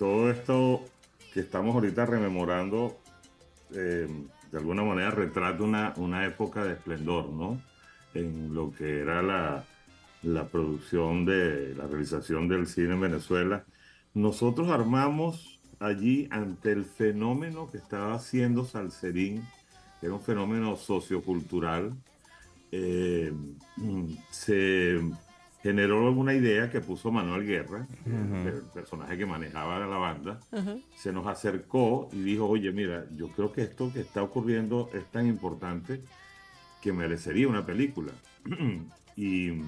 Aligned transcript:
todo 0.00 0.30
esto 0.30 0.82
que 1.34 1.40
estamos 1.40 1.74
ahorita 1.74 2.06
rememorando, 2.06 2.96
eh, 3.74 4.08
de 4.50 4.58
alguna 4.58 4.82
manera 4.82 5.10
retrata 5.10 5.62
una, 5.62 5.92
una 5.98 6.24
época 6.24 6.64
de 6.64 6.72
esplendor, 6.72 7.28
¿no? 7.28 7.60
En 8.14 8.54
lo 8.54 8.72
que 8.72 9.00
era 9.00 9.20
la, 9.20 9.62
la 10.22 10.48
producción 10.48 11.26
de 11.26 11.74
la 11.74 11.86
realización 11.86 12.48
del 12.48 12.66
cine 12.66 12.94
en 12.94 13.00
Venezuela. 13.02 13.66
Nosotros 14.14 14.70
armamos 14.70 15.60
allí 15.80 16.28
ante 16.30 16.72
el 16.72 16.86
fenómeno 16.86 17.70
que 17.70 17.76
estaba 17.76 18.14
haciendo 18.14 18.64
Salserín, 18.64 19.46
que 20.00 20.06
era 20.06 20.14
un 20.14 20.22
fenómeno 20.22 20.76
sociocultural, 20.76 21.92
eh, 22.72 23.34
se 24.30 24.98
generó 25.62 26.10
una 26.10 26.32
idea 26.32 26.70
que 26.70 26.80
puso 26.80 27.10
Manuel 27.10 27.46
Guerra, 27.46 27.86
el 28.06 28.62
personaje 28.72 29.18
que 29.18 29.26
manejaba 29.26 29.78
la 29.78 29.98
banda, 29.98 30.40
se 30.96 31.12
nos 31.12 31.26
acercó 31.26 32.08
y 32.12 32.22
dijo, 32.22 32.46
oye, 32.46 32.72
mira, 32.72 33.04
yo 33.12 33.28
creo 33.28 33.52
que 33.52 33.62
esto 33.62 33.92
que 33.92 34.00
está 34.00 34.22
ocurriendo 34.22 34.90
es 34.94 35.04
tan 35.10 35.26
importante 35.26 36.00
que 36.80 36.92
merecería 36.92 37.46
una 37.46 37.66
película. 37.66 38.12
y 39.16 39.60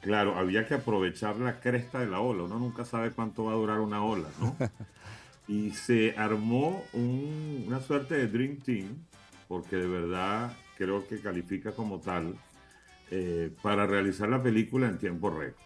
claro, 0.00 0.38
había 0.38 0.66
que 0.66 0.74
aprovechar 0.74 1.36
la 1.36 1.60
cresta 1.60 2.00
de 2.00 2.06
la 2.06 2.20
ola, 2.20 2.44
uno 2.44 2.58
nunca 2.58 2.86
sabe 2.86 3.10
cuánto 3.10 3.44
va 3.44 3.52
a 3.52 3.56
durar 3.56 3.80
una 3.80 4.02
ola, 4.02 4.28
¿no? 4.40 4.56
y 5.46 5.72
se 5.72 6.14
armó 6.16 6.82
una 6.94 7.80
suerte 7.80 8.14
de 8.14 8.28
Dream 8.28 8.56
Team, 8.58 8.86
porque 9.46 9.76
de 9.76 9.86
verdad 9.86 10.56
creo 10.78 11.06
que 11.06 11.20
califica 11.20 11.72
como 11.72 12.00
tal 12.00 12.34
eh, 13.10 13.50
para 13.62 13.86
realizar 13.86 14.28
la 14.28 14.42
película 14.42 14.88
en 14.88 14.98
tiempo 14.98 15.30
récord. 15.30 15.62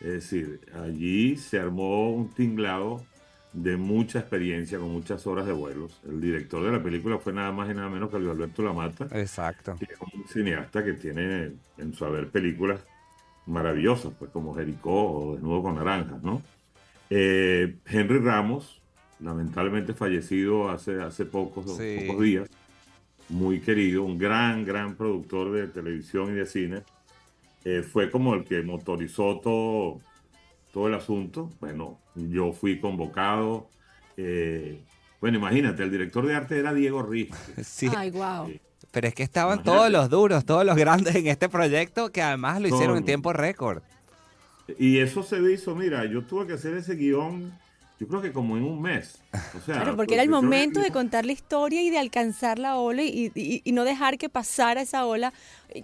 Es 0.00 0.12
decir, 0.12 0.60
allí 0.74 1.36
se 1.36 1.58
armó 1.58 2.10
un 2.10 2.28
tinglado 2.28 3.02
de 3.52 3.78
mucha 3.78 4.18
experiencia, 4.18 4.78
con 4.78 4.92
muchas 4.92 5.26
horas 5.26 5.46
de 5.46 5.52
vuelos. 5.52 5.98
El 6.06 6.20
director 6.20 6.62
de 6.62 6.72
la 6.72 6.82
película 6.82 7.18
fue 7.18 7.32
nada 7.32 7.50
más 7.52 7.70
y 7.70 7.74
nada 7.74 7.88
menos 7.88 8.10
que 8.10 8.18
Luis 8.18 8.30
Alberto 8.30 8.62
Lamata. 8.62 9.08
Exacto. 9.18 9.76
Que 9.78 9.86
es 9.86 10.00
un 10.00 10.28
cineasta 10.28 10.84
que 10.84 10.92
tiene 10.92 11.52
en 11.78 11.94
su 11.94 12.04
haber 12.04 12.28
películas 12.28 12.80
maravillosas, 13.46 14.12
pues 14.18 14.30
como 14.30 14.54
Jericó 14.54 15.12
o 15.12 15.34
Desnudo 15.34 15.62
con 15.62 15.76
Naranjas, 15.76 16.22
¿no? 16.22 16.42
Eh, 17.08 17.76
Henry 17.86 18.18
Ramos, 18.18 18.82
lamentablemente 19.20 19.94
fallecido 19.94 20.68
hace, 20.68 21.00
hace 21.00 21.24
pocos, 21.24 21.64
pocos 21.64 22.20
días, 22.20 22.50
muy 23.28 23.60
querido, 23.60 24.04
un 24.04 24.18
gran, 24.18 24.64
gran 24.64 24.96
productor 24.96 25.52
de 25.52 25.66
televisión 25.68 26.30
y 26.32 26.34
de 26.34 26.46
cine. 26.46 26.82
Eh, 27.64 27.82
fue 27.82 28.10
como 28.10 28.34
el 28.34 28.44
que 28.44 28.62
motorizó 28.62 29.40
todo, 29.40 30.00
todo 30.72 30.88
el 30.88 30.94
asunto. 30.94 31.50
Bueno, 31.60 31.98
yo 32.14 32.52
fui 32.52 32.78
convocado. 32.78 33.68
Eh, 34.16 34.80
bueno, 35.20 35.38
imagínate, 35.38 35.82
el 35.82 35.90
director 35.90 36.26
de 36.26 36.34
arte 36.34 36.58
era 36.58 36.72
Diego 36.72 37.02
Riz. 37.02 37.30
Sí. 37.64 37.90
Ay, 37.94 38.10
wow. 38.10 38.52
Pero 38.92 39.08
es 39.08 39.14
que 39.14 39.24
estaban 39.24 39.62
todos 39.62 39.90
los 39.90 40.08
duros, 40.08 40.44
todos 40.44 40.64
los 40.64 40.76
grandes 40.76 41.14
en 41.16 41.26
este 41.26 41.48
proyecto 41.48 42.10
que 42.10 42.22
además 42.22 42.60
lo 42.60 42.68
hicieron 42.68 42.96
en 42.96 43.04
tiempo 43.04 43.32
récord. 43.32 43.82
Y 44.78 44.98
eso 44.98 45.22
se 45.22 45.40
hizo, 45.52 45.74
mira, 45.74 46.04
yo 46.06 46.22
tuve 46.22 46.46
que 46.46 46.54
hacer 46.54 46.74
ese 46.74 46.94
guion 46.94 47.52
yo 47.98 48.06
creo 48.06 48.20
que 48.20 48.32
como 48.32 48.56
en 48.56 48.64
un 48.64 48.82
mes. 48.82 49.22
claro, 49.64 49.96
porque 49.96 50.14
era 50.14 50.22
el 50.22 50.28
momento 50.28 50.80
de 50.80 50.90
contar 50.90 51.24
la 51.24 51.32
historia 51.32 51.82
y 51.82 51.90
de 51.90 51.98
alcanzar 51.98 52.58
la 52.58 52.76
ola 52.76 53.02
y, 53.02 53.62
no 53.72 53.84
dejar 53.84 54.18
que 54.18 54.28
pasara 54.28 54.82
esa 54.82 55.06
ola, 55.06 55.32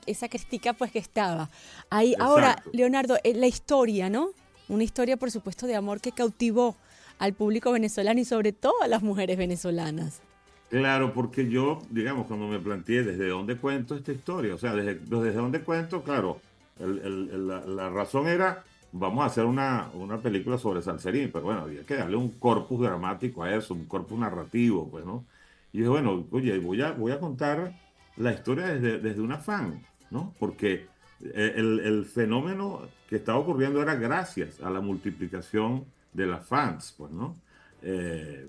esa 0.07 0.29
crestica 0.29 0.75
pues 0.75 0.93
que 0.93 0.99
estaba. 0.99 1.51
Ahí, 1.91 2.15
ahora, 2.19 2.63
Leonardo, 2.73 3.17
eh, 3.25 3.35
la 3.35 3.47
historia, 3.47 4.11
¿no? 4.11 4.31
Una 4.69 4.85
historia, 4.85 5.17
por 5.17 5.31
supuesto, 5.31 5.67
de 5.67 5.75
amor 5.75 6.01
que 6.01 6.13
cautivó 6.13 6.77
al 7.19 7.33
público 7.33 7.73
venezolano 7.73 8.21
y 8.21 8.25
sobre 8.25 8.53
todo 8.53 8.75
a 8.83 8.89
las 8.89 9.03
mujeres 9.03 9.39
venezolanas. 9.39 10.21
Claro, 10.69 11.13
porque 11.13 11.49
yo, 11.49 11.83
digamos, 11.91 12.27
cuando 12.27 12.47
me 12.47 12.59
planteé 12.59 13.03
desde 13.05 13.29
dónde 13.29 13.57
cuento 13.57 13.95
esta 13.95 14.13
historia, 14.13 14.55
o 14.55 14.59
sea, 14.59 14.75
desde, 14.75 14.95
desde 14.95 15.33
dónde 15.33 15.61
cuento, 15.61 16.03
claro, 16.03 16.41
la 16.79 17.91
razón 17.91 18.27
era 18.27 18.65
vamos 18.93 19.25
a 19.25 19.27
hacer 19.27 19.45
una, 19.45 19.91
una 19.95 20.21
película 20.21 20.59
sobre 20.59 20.83
Salserín, 20.83 21.31
pero 21.33 21.47
bueno, 21.47 21.63
había 21.63 21.85
que 21.85 21.97
darle 21.97 22.17
un 22.17 22.31
corpus 22.33 22.81
dramático 22.81 23.43
a 23.43 23.55
eso, 23.55 23.75
un 23.75 23.87
corpus 23.87 24.19
narrativo, 24.19 24.89
pues, 24.91 25.05
¿no? 25.05 25.25
Y 25.73 25.79
dije, 25.79 25.89
bueno, 25.89 26.27
oye, 26.31 26.59
voy 26.59 26.83
a, 26.83 26.93
voy 26.93 27.13
a 27.13 27.19
contar 27.19 27.73
la 28.17 28.33
historia 28.33 28.67
desde, 28.67 28.99
desde 28.99 29.21
una 29.23 29.39
fan, 29.39 29.83
¿no? 30.11 30.35
Porque 30.39 30.87
eh, 31.23 31.53
el, 31.57 31.81
el, 31.81 32.05
fenómeno 32.05 32.83
que 33.09 33.17
estaba 33.17 33.39
ocurriendo 33.39 33.81
era 33.81 33.95
gracias 33.95 34.61
a 34.61 34.71
la 34.71 34.81
multiplicación 34.81 35.87
de 36.13 36.27
las 36.27 36.47
fans, 36.47 36.95
pues, 36.97 37.11
¿no? 37.11 37.37
Eh, 37.83 38.49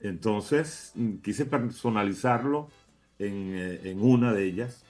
entonces, 0.00 0.94
quise 1.22 1.44
personalizarlo 1.46 2.68
en, 3.18 3.52
eh, 3.54 3.80
en, 3.84 4.02
una 4.02 4.32
de 4.32 4.44
ellas 4.44 4.84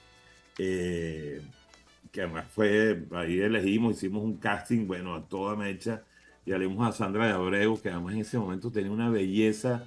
que 2.15 2.21
además 2.21 2.45
fue, 2.49 3.03
ahí 3.11 3.41
elegimos, 3.41 3.97
hicimos 3.97 4.23
un 4.23 4.37
casting, 4.37 4.87
bueno, 4.87 5.15
a 5.15 5.27
toda 5.27 5.57
mecha, 5.57 6.03
y 6.45 6.53
elegimos 6.53 6.87
a 6.87 6.93
Sandra 6.93 7.27
de 7.27 7.33
Abreu, 7.33 7.77
que 7.81 7.89
además 7.89 8.13
en 8.13 8.21
ese 8.21 8.39
momento 8.39 8.71
tenía 8.71 8.89
una 8.89 9.09
belleza 9.09 9.83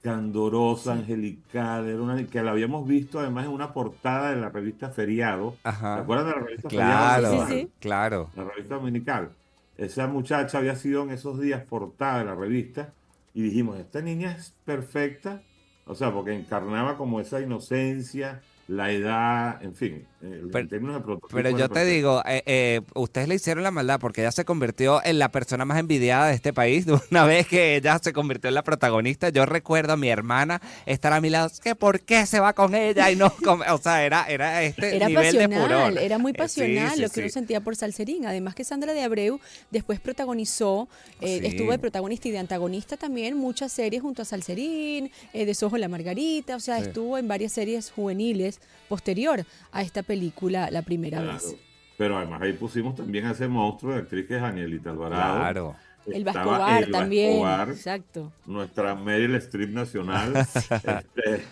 candorosa, 0.00 0.94
angelical, 0.94 1.86
era 1.86 2.00
una, 2.00 2.26
que 2.26 2.42
la 2.42 2.52
habíamos 2.52 2.88
visto 2.88 3.20
además 3.20 3.44
en 3.44 3.50
una 3.50 3.74
portada 3.74 4.30
de 4.30 4.40
la 4.40 4.48
revista 4.48 4.88
Feriado. 4.88 5.56
¿Te 5.62 5.68
acuerdas 5.68 6.28
de 6.28 6.32
la 6.32 6.38
revista 6.38 6.70
Feriado? 6.70 7.18
Claro, 7.18 7.46
sí, 7.48 7.70
claro. 7.80 8.30
La 8.34 8.44
revista 8.44 8.76
dominical. 8.76 9.32
Esa 9.76 10.06
muchacha 10.06 10.56
había 10.56 10.74
sido 10.74 11.02
en 11.02 11.10
esos 11.10 11.38
días 11.38 11.64
portada 11.64 12.20
de 12.20 12.24
la 12.24 12.34
revista 12.34 12.94
y 13.34 13.42
dijimos, 13.42 13.78
esta 13.78 14.00
niña 14.00 14.32
es 14.32 14.54
perfecta, 14.64 15.42
o 15.84 15.94
sea, 15.94 16.14
porque 16.14 16.32
encarnaba 16.32 16.96
como 16.96 17.20
esa 17.20 17.42
inocencia, 17.42 18.40
la 18.68 18.90
edad, 18.90 19.62
en 19.62 19.74
fin, 19.74 20.06
pero, 20.20 20.58
en 20.58 20.68
términos 20.68 21.06
de 21.06 21.16
Pero 21.30 21.50
yo 21.50 21.68
te 21.68 21.84
digo, 21.84 22.22
eh, 22.26 22.42
eh, 22.46 22.80
ustedes 22.94 23.28
le 23.28 23.36
hicieron 23.36 23.62
la 23.62 23.70
maldad 23.70 24.00
porque 24.00 24.22
ella 24.22 24.32
se 24.32 24.44
convirtió 24.44 25.00
en 25.04 25.20
la 25.20 25.30
persona 25.30 25.64
más 25.64 25.78
envidiada 25.78 26.26
de 26.26 26.34
este 26.34 26.52
país. 26.52 26.86
Una 27.10 27.24
vez 27.24 27.46
que 27.46 27.76
ella 27.76 28.00
se 28.02 28.12
convirtió 28.12 28.48
en 28.48 28.54
la 28.54 28.64
protagonista, 28.64 29.28
yo 29.28 29.46
recuerdo 29.46 29.92
a 29.92 29.96
mi 29.96 30.08
hermana 30.08 30.60
estar 30.86 31.12
a 31.12 31.20
mi 31.20 31.30
lado, 31.30 31.50
que 31.62 31.76
por 31.76 32.00
qué 32.00 32.26
se 32.26 32.40
va 32.40 32.52
con 32.52 32.74
ella 32.74 33.10
y 33.10 33.16
no 33.16 33.32
o 33.70 33.78
sea, 33.78 34.04
era, 34.04 34.26
era 34.26 34.62
este 34.62 34.96
era 34.96 35.06
nivel 35.06 35.36
pasional, 35.36 35.98
Era 35.98 36.18
muy 36.18 36.32
eh, 36.32 36.34
pasional 36.34 37.00
lo 37.00 37.10
que 37.10 37.20
uno 37.20 37.28
sentía 37.28 37.60
por 37.60 37.76
Salserín. 37.76 38.26
Además 38.26 38.56
que 38.56 38.64
Sandra 38.64 38.94
de 38.94 39.02
Abreu 39.02 39.38
después 39.70 40.00
protagonizó, 40.00 40.88
estuvo 41.20 41.70
de 41.70 41.78
protagonista 41.78 42.28
y 42.28 42.32
de 42.32 42.38
antagonista 42.38 42.96
también 42.96 43.36
muchas 43.36 43.70
series 43.70 44.02
junto 44.02 44.22
a 44.22 44.24
Salserín, 44.24 45.12
de 45.32 45.54
Sojo 45.54 45.78
la 45.78 45.88
Margarita, 45.88 46.56
o 46.56 46.60
sea, 46.60 46.78
estuvo 46.78 47.18
en 47.18 47.28
varias 47.28 47.52
series 47.52 47.90
juveniles 47.92 48.60
posterior 48.88 49.44
a 49.70 49.82
esta 49.82 50.02
película 50.08 50.70
la 50.72 50.82
primera 50.82 51.20
vez. 51.20 51.54
Pero 51.96 52.16
además 52.16 52.42
ahí 52.42 52.54
pusimos 52.54 52.96
también 52.96 53.26
a 53.26 53.32
ese 53.32 53.46
monstruo 53.46 53.92
de 53.92 54.00
actriz 54.00 54.26
que 54.26 54.36
es 54.36 54.42
Anielita 54.42 54.90
Alvarado. 54.90 55.38
Claro. 55.38 55.76
El 56.06 56.24
Vascobar 56.24 56.86
también. 56.86 57.46
exacto. 57.68 58.32
Nuestra 58.46 58.94
Meryl 58.94 59.34
Streep 59.36 59.70
nacional. 59.70 60.32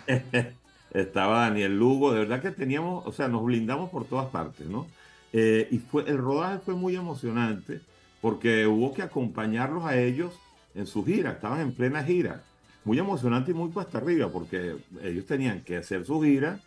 Este, 0.07 0.53
estaba 0.93 1.41
Daniel 1.41 1.77
Lugo. 1.77 2.11
De 2.11 2.19
verdad 2.19 2.41
que 2.41 2.51
teníamos, 2.51 3.05
o 3.05 3.11
sea, 3.11 3.27
nos 3.27 3.43
blindamos 3.43 3.89
por 3.91 4.05
todas 4.05 4.27
partes, 4.27 4.65
¿no? 4.65 4.87
Eh, 5.31 5.67
y 5.69 5.77
fue, 5.77 6.03
el 6.07 6.17
rodaje 6.17 6.59
fue 6.59 6.73
muy 6.73 6.95
emocionante 6.95 7.81
porque 8.21 8.65
hubo 8.65 8.93
que 8.93 9.03
acompañarlos 9.03 9.85
a 9.85 9.97
ellos 9.99 10.33
en 10.73 10.87
su 10.87 11.05
gira. 11.05 11.31
Estaban 11.31 11.61
en 11.61 11.73
plena 11.73 12.03
gira. 12.03 12.41
Muy 12.83 12.97
emocionante 12.97 13.51
y 13.51 13.53
muy 13.53 13.69
cuesta 13.69 13.99
arriba 13.99 14.29
porque 14.29 14.77
ellos 15.03 15.25
tenían 15.25 15.61
que 15.61 15.77
hacer 15.77 16.05
su 16.05 16.21
gira 16.21 16.61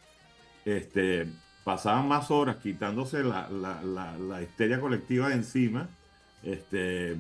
este, 0.65 1.27
pasaban 1.71 2.09
más 2.09 2.33
horas 2.33 2.57
quitándose 2.57 3.23
la, 3.23 3.49
la, 3.49 4.43
histeria 4.43 4.81
colectiva 4.81 5.29
de 5.29 5.35
encima 5.37 5.89
este, 6.43 7.17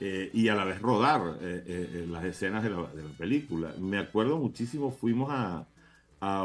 eh, 0.00 0.30
y 0.32 0.48
a 0.48 0.56
la 0.56 0.64
vez 0.64 0.82
rodar 0.82 1.20
eh, 1.40 1.62
eh, 1.68 2.06
las 2.10 2.24
escenas 2.24 2.64
de 2.64 2.70
la, 2.70 2.88
película. 3.16 3.72
Me 3.78 3.98
acuerdo 3.98 4.38
muchísimo, 4.38 4.90
fuimos 4.90 5.30
a, 5.30 5.66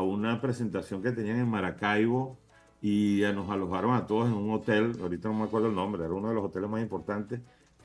una 0.02 0.40
presentación 0.40 1.02
que 1.02 1.12
tenían 1.12 1.40
en 1.40 1.50
Maracaibo 1.50 2.38
y 2.80 3.24
nos 3.34 3.50
alojaron 3.50 3.96
a 3.96 4.06
todos 4.06 4.28
en 4.28 4.36
un 4.36 4.52
hotel, 4.52 4.96
ahorita 5.02 5.30
no 5.30 5.40
me 5.40 5.46
acuerdo 5.46 5.70
el 5.70 5.76
nombre, 5.76 6.04
era 6.04 6.14
uno 6.14 6.30
de 6.30 6.36
los 6.36 6.44
hoteles 6.44 6.70
más 6.70 6.84
importantes, 6.84 7.40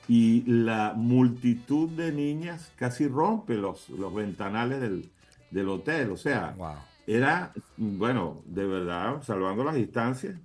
y 0.06 0.42
la 0.42 0.92
multitud 0.94 1.88
de 1.88 2.12
niñas 2.12 2.70
casi 2.76 3.08
rompe 3.08 3.54
los, 3.54 3.88
los 3.88 4.14
ventanales 4.14 4.82
del, 4.82 5.08
del 5.50 5.68
hotel, 5.70 6.10
o 6.10 6.18
sea, 6.18 6.54
era, 7.06 7.52
bueno, 7.76 8.42
de 8.46 8.66
verdad, 8.66 9.22
salvando 9.22 9.62
las 9.64 9.74
distancias. 9.74 10.36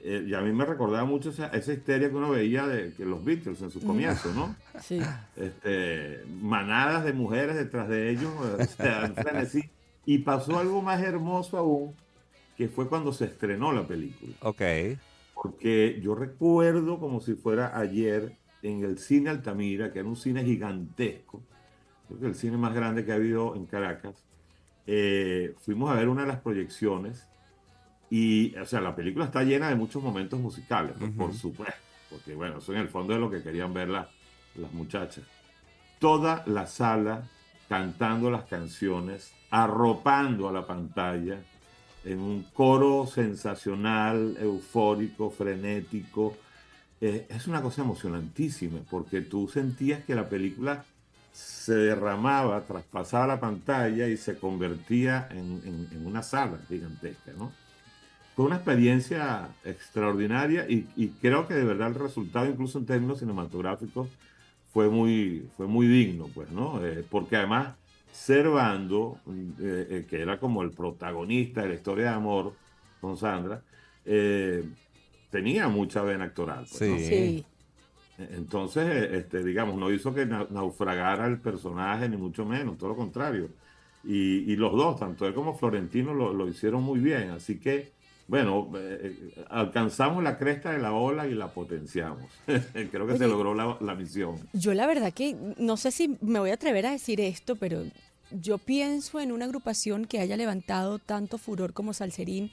Eh, 0.00 0.26
y 0.28 0.34
a 0.34 0.40
mí 0.40 0.52
me 0.52 0.64
recordaba 0.64 1.04
mucho 1.04 1.30
esa, 1.30 1.48
esa, 1.48 1.72
histeria 1.72 2.08
que 2.08 2.14
uno 2.14 2.30
veía 2.30 2.68
de 2.68 2.92
que 2.92 3.04
los 3.04 3.24
Beatles 3.24 3.60
en 3.62 3.70
su 3.72 3.80
comienzo, 3.80 4.32
¿no? 4.32 4.54
Sí. 4.80 5.00
Este, 5.34 6.22
manadas 6.40 7.04
de 7.04 7.12
mujeres 7.12 7.56
detrás 7.56 7.88
de 7.88 8.10
ellos, 8.10 8.32
este, 8.60 9.72
Y 10.06 10.18
pasó 10.18 10.56
algo 10.56 10.82
más 10.82 11.02
hermoso 11.02 11.58
aún, 11.58 11.94
que 12.56 12.68
fue 12.68 12.88
cuando 12.88 13.12
se 13.12 13.24
estrenó 13.24 13.72
la 13.72 13.88
película. 13.88 14.34
Ok. 14.42 14.62
Porque 15.34 16.00
yo 16.00 16.14
recuerdo 16.14 17.00
como 17.00 17.20
si 17.20 17.34
fuera 17.34 17.76
ayer 17.76 18.36
en 18.62 18.84
el 18.84 18.98
cine 18.98 19.30
Altamira, 19.30 19.92
que 19.92 19.98
era 19.98 20.08
un 20.08 20.16
cine 20.16 20.44
gigantesco, 20.44 21.42
creo 22.06 22.20
que 22.20 22.26
el 22.26 22.34
cine 22.36 22.56
más 22.56 22.72
grande 22.72 23.04
que 23.04 23.10
ha 23.10 23.16
habido 23.16 23.56
en 23.56 23.66
Caracas, 23.66 24.24
eh, 24.90 25.54
fuimos 25.60 25.90
a 25.90 25.94
ver 25.94 26.08
una 26.08 26.22
de 26.22 26.28
las 26.28 26.40
proyecciones 26.40 27.28
y, 28.08 28.56
o 28.56 28.64
sea, 28.64 28.80
la 28.80 28.96
película 28.96 29.26
está 29.26 29.42
llena 29.42 29.68
de 29.68 29.74
muchos 29.74 30.02
momentos 30.02 30.40
musicales, 30.40 30.94
por 31.14 31.34
supuesto, 31.34 31.76
porque 32.08 32.34
bueno, 32.34 32.56
eso 32.56 32.72
en 32.72 32.78
el 32.78 32.88
fondo 32.88 33.12
es 33.12 33.20
lo 33.20 33.30
que 33.30 33.42
querían 33.42 33.74
ver 33.74 33.90
las 33.90 34.08
muchachas. 34.72 35.24
Toda 35.98 36.42
la 36.46 36.66
sala 36.66 37.28
cantando 37.68 38.30
las 38.30 38.44
canciones, 38.44 39.34
arropando 39.50 40.48
a 40.48 40.52
la 40.52 40.66
pantalla 40.66 41.36
en 42.06 42.18
un 42.20 42.44
coro 42.54 43.06
sensacional, 43.06 44.38
eufórico, 44.40 45.28
frenético. 45.28 46.34
Eh, 46.98 47.26
es 47.28 47.46
una 47.46 47.60
cosa 47.60 47.82
emocionantísima, 47.82 48.78
porque 48.88 49.20
tú 49.20 49.48
sentías 49.48 50.02
que 50.04 50.14
la 50.14 50.30
película 50.30 50.86
se 51.38 51.74
derramaba, 51.74 52.64
traspasaba 52.64 53.26
la 53.26 53.40
pantalla 53.40 54.08
y 54.08 54.16
se 54.16 54.38
convertía 54.38 55.28
en, 55.30 55.88
una 56.04 56.22
sala 56.22 56.58
gigantesca, 56.66 57.32
¿no? 57.38 57.52
Fue 58.34 58.46
una 58.46 58.56
experiencia 58.56 59.48
extraordinaria 59.64 60.66
y, 60.68 61.08
creo 61.20 61.46
que 61.46 61.54
de 61.54 61.64
verdad 61.64 61.88
el 61.88 61.94
resultado, 61.94 62.46
incluso 62.46 62.78
en 62.78 62.86
términos 62.86 63.20
cinematográficos, 63.20 64.08
fue 64.72 64.88
muy, 64.88 65.48
fue 65.56 65.66
muy 65.66 65.86
digno, 65.86 66.28
pues, 66.34 66.50
¿no? 66.50 66.84
Eh, 66.84 67.04
porque 67.08 67.36
además 67.36 67.74
Servando, 68.10 69.20
eh, 69.60 69.86
eh, 69.90 70.06
que 70.08 70.22
era 70.22 70.40
como 70.40 70.62
el 70.62 70.70
protagonista 70.70 71.62
de 71.62 71.68
la 71.68 71.74
historia 71.74 72.04
de 72.04 72.16
amor 72.16 72.54
con 73.00 73.16
Sandra, 73.16 73.62
tenía 75.30 75.68
mucha 75.68 76.02
vena 76.02 76.24
actoral. 76.24 76.66
Pues, 76.70 77.06
sí. 77.06 77.44
Entonces, 78.18 79.12
este, 79.12 79.44
digamos, 79.44 79.76
no 79.76 79.92
hizo 79.92 80.12
que 80.12 80.26
naufragara 80.26 81.26
el 81.26 81.38
personaje, 81.38 82.08
ni 82.08 82.16
mucho 82.16 82.44
menos, 82.44 82.76
todo 82.78 82.90
lo 82.90 82.96
contrario. 82.96 83.48
Y, 84.04 84.56
los 84.56 84.72
dos, 84.72 84.98
tanto 84.98 85.26
él 85.26 85.34
como 85.34 85.54
Florentino, 85.56 86.14
lo, 86.14 86.32
lo 86.32 86.48
hicieron 86.48 86.82
muy 86.82 86.98
bien. 87.00 87.30
Así 87.30 87.58
que 87.58 87.92
bueno, 88.28 88.70
eh, 88.76 89.16
alcanzamos 89.48 90.22
la 90.22 90.36
cresta 90.36 90.70
de 90.70 90.78
la 90.78 90.92
ola 90.92 91.26
y 91.26 91.34
la 91.34 91.48
potenciamos. 91.48 92.30
Creo 92.92 93.06
que 93.06 93.16
se 93.16 93.26
logró 93.26 93.54
la, 93.54 93.94
misión. 93.94 94.38
Yo 94.52 94.74
la 94.74 94.86
verdad 94.86 95.14
que 95.14 95.34
no 95.56 95.78
sé 95.78 95.90
si 95.90 96.18
me 96.20 96.38
voy 96.38 96.50
a 96.50 96.54
atrever 96.54 96.84
a 96.84 96.90
decir 96.90 97.22
esto, 97.22 97.56
pero 97.56 97.84
yo 98.30 98.58
pienso 98.58 99.18
en 99.18 99.32
una 99.32 99.46
agrupación 99.46 100.04
que 100.04 100.20
haya 100.20 100.36
levantado 100.36 100.98
tanto 100.98 101.38
furor 101.38 101.72
como 101.72 101.94
Salserín. 101.94 102.50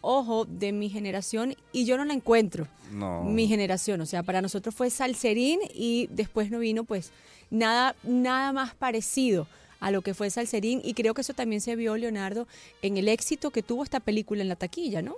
Ojo, 0.00 0.44
de 0.44 0.72
mi 0.72 0.88
generación, 0.88 1.56
y 1.72 1.84
yo 1.84 1.96
no 1.96 2.04
la 2.04 2.14
encuentro. 2.14 2.68
No. 2.92 3.24
Mi 3.24 3.48
generación, 3.48 4.00
o 4.00 4.06
sea, 4.06 4.22
para 4.22 4.40
nosotros 4.40 4.74
fue 4.74 4.90
Salserín 4.90 5.58
y 5.74 6.08
después 6.12 6.50
no 6.50 6.58
vino 6.60 6.84
pues 6.84 7.10
nada, 7.50 7.96
nada 8.04 8.52
más 8.52 8.74
parecido 8.74 9.48
a 9.80 9.90
lo 9.90 10.02
que 10.02 10.14
fue 10.14 10.30
Salserín 10.30 10.80
y 10.84 10.94
creo 10.94 11.14
que 11.14 11.20
eso 11.20 11.34
también 11.34 11.60
se 11.60 11.76
vio, 11.76 11.96
Leonardo, 11.96 12.46
en 12.82 12.96
el 12.96 13.08
éxito 13.08 13.50
que 13.50 13.62
tuvo 13.62 13.82
esta 13.84 14.00
película 14.00 14.42
en 14.42 14.48
la 14.48 14.56
taquilla, 14.56 15.02
¿no? 15.02 15.16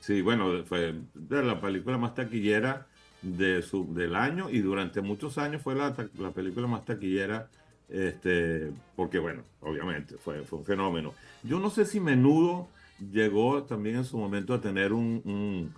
Sí, 0.00 0.20
bueno, 0.20 0.64
fue 0.64 0.94
de 1.14 1.42
la 1.42 1.60
película 1.60 1.96
más 1.96 2.14
taquillera 2.14 2.86
de 3.22 3.62
su, 3.62 3.94
del 3.94 4.16
año 4.16 4.50
y 4.50 4.58
durante 4.58 5.00
muchos 5.00 5.38
años 5.38 5.62
fue 5.62 5.74
la, 5.74 5.94
la 6.18 6.30
película 6.30 6.66
más 6.66 6.84
taquillera, 6.84 7.48
este, 7.88 8.72
porque 8.96 9.18
bueno, 9.18 9.44
obviamente 9.60 10.16
fue, 10.16 10.42
fue 10.42 10.58
un 10.58 10.64
fenómeno. 10.64 11.14
Yo 11.44 11.60
no 11.60 11.70
sé 11.70 11.84
si 11.84 12.00
Menudo 12.00 12.68
llegó 13.10 13.64
también 13.64 13.96
en 13.96 14.04
su 14.04 14.18
momento 14.18 14.54
a 14.54 14.60
tener 14.60 14.92
un, 14.92 15.22
un, 15.24 15.72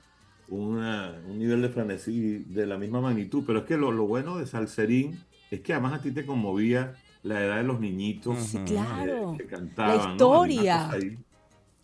un 0.49 1.39
nivel 1.39 1.63
de 1.63 1.69
frenesí 1.69 2.39
de 2.39 2.67
la 2.67 2.77
misma 2.79 3.01
magnitud, 3.01 3.45
pero 3.47 3.61
es 3.61 3.65
que 3.65 3.77
lo, 3.77 3.93
lo 3.93 4.07
bueno 4.07 4.37
de 4.39 4.47
Salserín 4.47 5.19
es 5.51 5.61
que 5.61 5.73
además 5.73 5.95
a 5.95 6.03
ti 6.03 6.11
te 6.11 6.27
conmovía 6.27 6.95
la 7.23 7.43
edad 7.43 7.57
de 7.57 7.63
los 7.65 7.81
niñitos 7.81 8.39
sí, 8.39 8.59
claro. 8.67 9.35
que, 9.39 9.47
cantaban. 9.47 9.97
La 9.97 10.13
historia. 10.13 10.91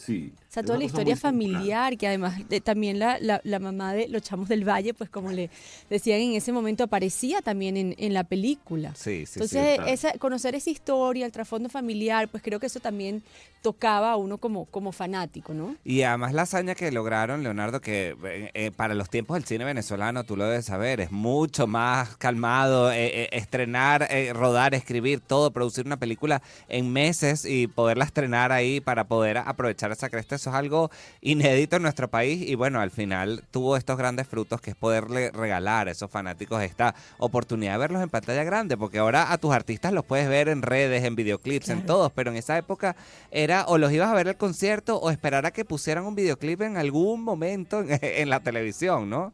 Sí. 0.01 0.33
O 0.49 0.53
sea, 0.53 0.63
toda 0.63 0.79
la 0.79 0.85
historia 0.85 1.15
familiar, 1.15 1.97
que 1.97 2.09
además 2.09 2.41
también 2.65 2.99
la, 2.99 3.19
la, 3.21 3.59
mamá 3.61 3.93
de 3.93 4.09
los 4.09 4.23
chamos 4.23 4.49
del 4.49 4.67
valle, 4.67 4.95
pues 4.95 5.11
como 5.11 5.31
le 5.31 5.51
decían 5.91 6.21
en 6.21 6.33
ese 6.33 6.53
momento, 6.53 6.83
aparecía 6.83 7.43
también 7.43 7.77
en, 7.77 7.95
en 7.99 8.15
la 8.15 8.25
película. 8.25 8.95
Sí, 8.97 9.27
sí, 9.27 9.35
Entonces, 9.35 9.79
esa, 9.87 10.13
conocer 10.15 10.55
esa 10.55 10.71
historia, 10.71 11.27
el 11.27 11.33
trasfondo 11.33 11.69
familiar, 11.69 12.29
pues 12.29 12.43
creo 12.43 12.59
que 12.59 12.67
eso 12.67 12.81
también 12.81 13.23
tocaba 13.63 14.13
a 14.13 14.17
uno 14.17 14.39
como, 14.39 14.65
como 14.65 14.91
fanático, 14.91 15.53
¿no? 15.53 15.77
Y 15.85 16.03
además 16.03 16.33
la 16.33 16.43
hazaña 16.43 16.75
que 16.75 16.91
lograron, 16.91 17.43
Leonardo, 17.43 17.81
que 17.81 18.17
eh, 18.25 18.51
eh, 18.55 18.71
para 18.71 18.95
los 18.95 19.11
tiempos 19.11 19.35
del 19.35 19.45
cine 19.45 19.65
venezolano, 19.65 20.25
tú 20.25 20.37
lo 20.37 20.45
debes 20.45 20.65
saber, 20.65 21.01
es 21.01 21.13
mucho 21.13 21.67
más 21.67 22.17
calmado, 22.17 22.91
eh, 22.91 23.29
estrenar, 23.33 24.09
rodar, 24.33 24.75
escribir, 24.75 25.21
todo, 25.21 25.51
producir 25.51 25.87
una 25.87 25.99
película 25.99 26.43
en 26.69 26.93
meses 26.93 27.45
y 27.45 27.67
poderla 27.67 28.05
estrenar 28.05 28.51
ahí 28.51 28.81
para 28.81 29.05
poder 29.05 29.39
aprovechar 29.39 29.90
esa 29.95 30.11
cresta 30.11 30.37
eso 30.37 30.51
es 30.51 30.57
algo 30.57 30.91
inédito 31.21 31.77
en 31.77 31.83
nuestro 31.83 32.09
país 32.09 32.49
y 32.49 32.55
bueno, 32.55 32.81
al 32.81 32.91
final 32.91 33.45
tuvo 33.51 33.77
estos 33.77 33.97
grandes 33.97 34.27
frutos 34.27 34.61
que 34.61 34.71
es 34.71 34.77
poderle 34.77 35.31
regalar 35.31 35.89
a 35.89 35.91
esos 35.91 36.11
fanáticos 36.11 36.63
esta 36.63 36.95
oportunidad 37.19 37.73
de 37.73 37.79
verlos 37.79 38.03
en 38.03 38.09
pantalla 38.09 38.45
grande, 38.45 38.77
porque 38.77 38.99
ahora 38.99 39.33
a 39.33 39.39
tus 39.39 39.53
artistas 39.53 39.93
los 39.93 40.05
puedes 40.05 40.29
ver 40.29 40.49
en 40.49 40.63
redes, 40.63 41.05
en 41.05 41.17
videoclips, 41.17 41.69
en 41.69 41.87
todos, 41.87 42.13
pero 42.13 42.31
en 42.31 42.37
esa 42.37 42.57
época 42.59 42.97
era 43.31 43.65
o 43.67 43.79
los 43.79 43.93
ibas 43.93 44.09
a 44.09 44.15
ver 44.15 44.29
el 44.29 44.37
concierto 44.37 44.97
o 44.97 45.11
esperar 45.11 45.47
a 45.47 45.51
que 45.51 45.65
pusieran 45.65 46.05
un 46.05 46.15
videoclip 46.15 46.63
en 46.63 46.77
algún 46.77 47.23
momento 47.23 47.85
en, 47.87 48.29
la 48.31 48.41
televisión, 48.41 49.11
¿no? 49.11 49.33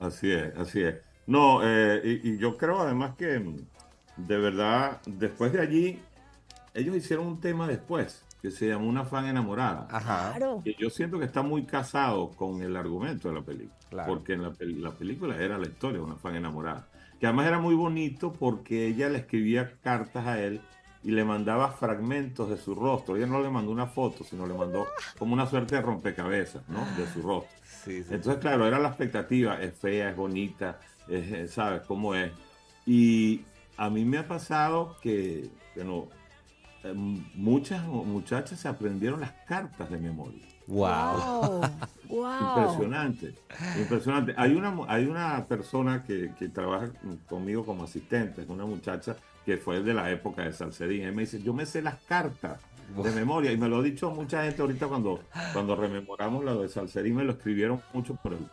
Así 0.00 0.30
es, 0.32 0.56
así 0.56 0.82
es. 0.82 0.96
No, 1.26 1.60
eh, 1.62 2.20
y 2.22 2.36
yo 2.38 2.56
creo 2.56 2.80
además 2.80 3.14
que 3.16 3.40
de 4.16 4.36
verdad, 4.36 5.00
después 5.06 5.52
de 5.52 5.60
allí, 5.60 6.00
ellos 6.74 6.96
hicieron 6.96 7.26
un 7.26 7.40
tema 7.40 7.66
después 7.66 8.22
que 8.42 8.50
se 8.50 8.66
llama 8.66 8.86
Una 8.86 9.04
fan 9.04 9.26
enamorada. 9.26 9.86
Ajá. 9.88 10.34
Que 10.64 10.74
yo 10.76 10.90
siento 10.90 11.20
que 11.20 11.24
está 11.24 11.42
muy 11.42 11.64
casado 11.64 12.30
con 12.30 12.60
el 12.60 12.76
argumento 12.76 13.28
de 13.28 13.34
la 13.34 13.42
película. 13.42 14.04
Porque 14.04 14.32
en 14.32 14.42
la, 14.42 14.52
la, 14.58 14.90
película 14.90 15.36
era 15.36 15.56
la 15.56 15.68
historia 15.68 15.98
de 15.98 16.04
una 16.04 16.16
fan 16.16 16.34
enamorada. 16.34 16.88
Que 17.20 17.26
además 17.26 17.46
era 17.46 17.60
muy 17.60 17.76
bonito 17.76 18.32
porque 18.32 18.88
ella 18.88 19.08
le 19.08 19.18
escribía 19.18 19.72
cartas 19.80 20.26
a 20.26 20.42
él 20.42 20.60
y 21.04 21.12
le 21.12 21.24
mandaba 21.24 21.70
fragmentos 21.70 22.50
de 22.50 22.56
su 22.56 22.74
rostro. 22.74 23.16
Ella 23.16 23.26
no 23.26 23.40
le 23.40 23.48
mandó 23.48 23.70
una 23.70 23.86
foto, 23.86 24.24
sino 24.24 24.44
le 24.44 24.54
mandó 24.54 24.86
como 25.20 25.34
una 25.34 25.46
suerte 25.46 25.76
de 25.76 25.82
rompecabezas, 25.82 26.68
¿no? 26.68 26.84
De 26.96 27.06
su 27.06 27.22
rostro. 27.22 27.56
Entonces, 27.86 28.38
claro, 28.38 28.66
era 28.66 28.80
la 28.80 28.88
expectativa. 28.88 29.62
Es 29.62 29.78
fea, 29.78 30.10
es 30.10 30.16
bonita, 30.16 30.80
¿sabes 31.46 31.82
cómo 31.82 32.16
es? 32.16 32.32
Y 32.86 33.42
a 33.76 33.88
mí 33.88 34.04
me 34.04 34.18
ha 34.18 34.26
pasado 34.26 34.96
que, 35.00 35.48
que 35.74 35.84
no, 35.84 36.08
eh, 36.08 36.21
muchas 37.34 37.84
muchachas 37.86 38.60
se 38.60 38.68
aprendieron 38.68 39.20
las 39.20 39.32
cartas 39.46 39.90
de 39.90 39.98
memoria. 39.98 40.42
Wow. 40.66 41.62
Impresionante, 42.08 43.34
impresionante. 43.78 44.34
Hay 44.36 44.54
una, 44.54 44.76
hay 44.86 45.06
una 45.06 45.44
persona 45.46 46.04
que, 46.04 46.28
trabaja 46.52 46.90
conmigo 47.26 47.64
como 47.64 47.84
asistente, 47.84 48.44
una 48.48 48.66
muchacha 48.66 49.16
que 49.46 49.56
fue 49.56 49.82
de 49.82 49.94
la 49.94 50.10
época 50.10 50.42
de 50.42 50.52
Salcerín. 50.52 51.02
Él 51.04 51.14
me 51.14 51.22
dice, 51.22 51.42
yo 51.42 51.54
me 51.54 51.64
sé 51.64 51.80
las 51.80 51.96
cartas 52.02 52.60
de 53.02 53.10
memoria 53.12 53.50
y 53.50 53.56
me 53.56 53.68
lo 53.68 53.78
ha 53.78 53.82
dicho 53.82 54.10
mucha 54.10 54.44
gente 54.44 54.60
ahorita 54.60 54.88
cuando, 54.88 55.22
cuando 55.54 55.74
rememoramos 55.74 56.44
lo 56.44 56.60
de 56.60 56.68
Salcerín, 56.68 57.16
me 57.16 57.24
lo 57.24 57.32
escribieron 57.32 57.80
mucho 57.94 58.14
por 58.16 58.34
el, 58.34 58.46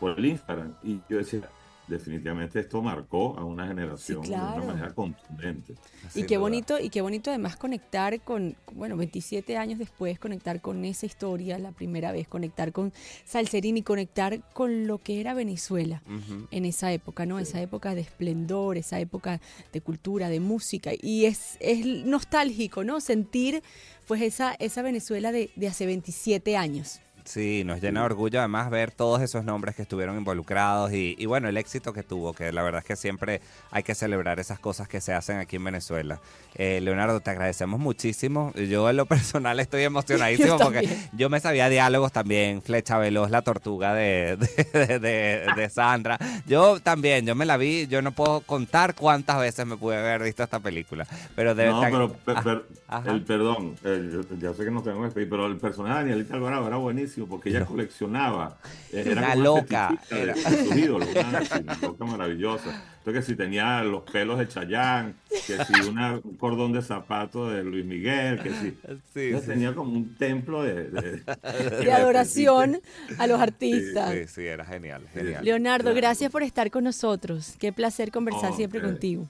por 0.00 0.18
el 0.18 0.24
Instagram. 0.24 0.72
Y 0.82 1.00
yo 1.08 1.18
decía, 1.18 1.42
definitivamente 1.86 2.60
esto 2.60 2.80
marcó 2.82 3.36
a 3.38 3.44
una 3.44 3.66
generación 3.66 4.22
de 4.22 4.30
una 4.30 4.62
manera 4.64 4.94
contundente. 4.94 5.74
Y 6.14 6.24
qué 6.24 6.38
bonito, 6.38 6.78
y 6.78 6.90
qué 6.90 7.00
bonito 7.00 7.30
además 7.30 7.56
conectar 7.56 8.20
con, 8.20 8.56
bueno, 8.72 8.96
27 8.96 9.56
años 9.56 9.78
después, 9.78 10.18
conectar 10.18 10.60
con 10.60 10.84
esa 10.84 11.06
historia, 11.06 11.58
la 11.58 11.72
primera 11.72 12.12
vez, 12.12 12.28
conectar 12.28 12.72
con 12.72 12.92
Salserín 13.24 13.76
y 13.76 13.82
conectar 13.82 14.40
con 14.52 14.86
lo 14.86 14.98
que 14.98 15.20
era 15.20 15.34
Venezuela 15.34 16.02
en 16.50 16.64
esa 16.64 16.92
época, 16.92 17.26
¿no? 17.26 17.38
Esa 17.38 17.60
época 17.60 17.94
de 17.94 18.02
esplendor, 18.02 18.76
esa 18.76 19.00
época 19.00 19.40
de 19.72 19.80
cultura, 19.80 20.28
de 20.28 20.40
música. 20.40 20.92
Y 21.00 21.24
es, 21.24 21.56
es 21.60 21.84
nostálgico, 22.04 22.84
¿no? 22.84 23.00
Sentir 23.00 23.62
pues 24.06 24.22
esa, 24.22 24.54
esa 24.54 24.82
Venezuela 24.82 25.32
de, 25.32 25.50
de 25.56 25.68
hace 25.68 25.86
27 25.86 26.56
años. 26.56 27.00
Sí, 27.24 27.62
nos 27.64 27.80
llena 27.80 28.00
de 28.00 28.06
orgullo 28.06 28.40
además 28.40 28.70
ver 28.70 28.90
todos 28.90 29.22
esos 29.22 29.44
nombres 29.44 29.76
que 29.76 29.82
estuvieron 29.82 30.16
involucrados 30.16 30.92
y, 30.92 31.24
bueno, 31.26 31.48
el 31.48 31.56
éxito 31.56 31.92
que 31.92 32.02
tuvo, 32.02 32.32
que 32.32 32.52
la 32.52 32.62
verdad 32.62 32.80
es 32.80 32.84
que 32.84 32.96
siempre 32.96 33.40
hay 33.70 33.82
que 33.82 33.94
celebrar 33.94 34.40
esas 34.40 34.58
cosas 34.58 34.88
que 34.88 35.00
se 35.00 35.12
hacen 35.12 35.38
aquí 35.38 35.56
en 35.56 35.64
Venezuela. 35.64 36.20
Eh, 36.54 36.80
Leonardo, 36.82 37.20
te 37.20 37.30
agradecemos 37.30 37.80
muchísimo. 37.80 38.52
Yo 38.54 38.90
en 38.90 38.96
lo 38.96 39.06
personal 39.12 39.60
estoy 39.60 39.84
emocionadísimo 39.84 40.58
porque 40.62 40.88
yo 41.12 41.30
me 41.30 41.40
sabía 41.40 41.68
diálogos 41.68 42.12
también, 42.12 42.60
Flecha 42.62 42.98
Veloz, 42.98 43.30
la 43.30 43.42
tortuga 43.42 43.94
de, 43.94 44.36
de, 44.36 45.70
Sandra. 45.70 46.18
Yo 46.46 46.80
también, 46.80 47.24
yo 47.24 47.34
me 47.34 47.46
la 47.46 47.56
vi, 47.56 47.86
yo 47.86 48.02
no 48.02 48.12
puedo 48.12 48.40
contar 48.40 48.94
cuántas 48.94 49.38
veces 49.38 49.64
me 49.64 49.76
pude 49.76 49.96
haber 49.96 50.22
visto 50.22 50.42
esta 50.42 50.60
película. 50.60 51.06
Pero 51.36 51.54
de 51.54 51.66
No, 51.66 52.16
pero, 52.24 52.64
el 53.06 53.22
perdón, 53.22 53.76
ya 54.38 54.52
sé 54.54 54.64
que 54.64 54.70
no 54.70 54.82
tengo 54.82 55.02
que 55.12 55.26
pero 55.26 55.46
el 55.46 55.56
personaje 55.56 55.94
de 55.94 56.10
Danielita 56.10 56.34
Alvarado 56.34 56.66
era 56.66 56.76
buenísimo 56.76 57.26
porque 57.26 57.50
ella 57.50 57.64
coleccionaba. 57.64 58.58
eh, 58.92 59.04
era 59.06 59.20
una 59.22 59.34
loca. 59.34 59.98
Era. 60.10 60.34
De, 60.34 60.42
de 60.42 60.64
sus 60.64 60.76
ídolos, 60.76 61.08
una, 61.14 61.42
una, 61.60 61.78
loca 61.80 62.04
maravillosa. 62.04 62.82
Entonces, 62.98 63.24
que 63.24 63.32
si 63.32 63.36
tenía 63.36 63.82
los 63.82 64.02
pelos 64.02 64.38
de 64.38 64.46
Chayán, 64.46 65.16
que 65.28 65.64
si 65.64 65.88
una, 65.88 66.20
un 66.22 66.36
cordón 66.36 66.72
de 66.72 66.82
zapato 66.82 67.50
de 67.50 67.64
Luis 67.64 67.84
Miguel, 67.84 68.40
que 68.40 68.50
si. 68.50 68.78
Sí, 69.12 69.32
sí. 69.38 69.46
tenía 69.46 69.74
como 69.74 69.92
un 69.92 70.14
templo 70.16 70.62
de. 70.62 70.84
De, 70.84 71.22
de 71.84 71.92
adoración 71.92 72.80
a 73.18 73.26
los 73.26 73.40
artistas. 73.40 74.12
Sí, 74.12 74.26
sí, 74.26 74.46
era 74.46 74.64
genial. 74.64 75.06
genial. 75.12 75.44
Leonardo, 75.44 75.94
gracias 75.94 76.30
por 76.30 76.42
estar 76.42 76.70
con 76.70 76.84
nosotros. 76.84 77.54
Qué 77.58 77.72
placer 77.72 78.10
conversar 78.10 78.52
oh, 78.52 78.56
siempre 78.56 78.78
okay. 78.78 78.90
contigo. 78.90 79.28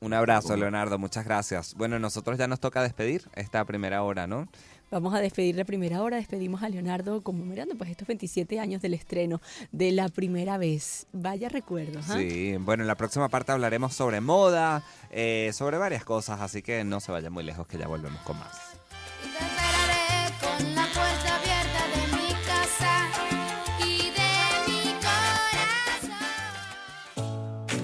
Un 0.00 0.14
abrazo, 0.14 0.56
Leonardo, 0.56 0.98
muchas 0.98 1.26
gracias. 1.26 1.74
Bueno, 1.74 1.98
nosotros 1.98 2.38
ya 2.38 2.48
nos 2.48 2.58
toca 2.58 2.82
despedir 2.82 3.28
esta 3.34 3.64
primera 3.66 4.02
hora, 4.02 4.26
¿no? 4.26 4.48
Vamos 4.90 5.14
a 5.14 5.20
despedir 5.20 5.54
la 5.54 5.64
primera 5.64 6.02
hora, 6.02 6.16
despedimos 6.16 6.62
a 6.62 6.68
Leonardo 6.68 7.22
conmemorando 7.22 7.76
pues 7.76 7.90
estos 7.90 8.08
27 8.08 8.58
años 8.58 8.82
del 8.82 8.94
estreno 8.94 9.40
de 9.70 9.92
la 9.92 10.08
primera 10.08 10.58
vez. 10.58 11.06
Vaya 11.12 11.48
recuerdos. 11.48 12.08
¿eh? 12.10 12.14
Sí, 12.16 12.56
bueno, 12.56 12.82
en 12.82 12.88
la 12.88 12.96
próxima 12.96 13.28
parte 13.28 13.52
hablaremos 13.52 13.94
sobre 13.94 14.20
moda, 14.20 14.82
eh, 15.10 15.50
sobre 15.52 15.76
varias 15.76 16.04
cosas, 16.04 16.40
así 16.40 16.62
que 16.62 16.82
no 16.82 16.98
se 16.98 17.12
vayan 17.12 17.32
muy 17.32 17.44
lejos 17.44 17.66
que 17.68 17.78
ya 17.78 17.86
volvemos 17.86 18.20
con 18.22 18.38
más. 18.38 18.69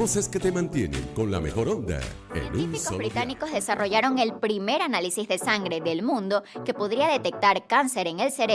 Voces 0.06 0.28
que 0.28 0.38
te 0.38 0.52
mantienen 0.52 1.02
con 1.16 1.32
la 1.32 1.40
mejor 1.40 1.68
onda. 1.68 1.98
En 2.32 2.42
Científicos 2.52 2.92
un 2.92 2.98
británicos 2.98 3.50
desarrollaron 3.50 4.20
el 4.20 4.34
primer 4.34 4.80
análisis 4.80 5.26
de 5.26 5.36
sangre 5.36 5.80
del 5.80 6.04
mundo 6.04 6.44
que 6.64 6.74
podría 6.74 7.08
detectar 7.08 7.66
cáncer 7.66 8.06
en 8.06 8.20
el 8.20 8.30
cerebro. 8.30 8.54